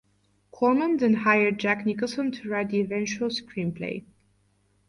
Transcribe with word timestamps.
Corman 0.49 0.97
then 0.97 1.13
hired 1.13 1.59
Jack 1.59 1.85
Nicholson 1.85 2.31
to 2.31 2.49
write 2.49 2.69
the 2.71 2.79
eventual 2.81 3.29
screenplay. 3.29 4.03